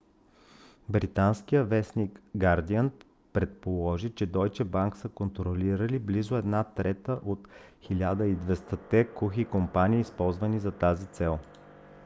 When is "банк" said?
4.63-4.97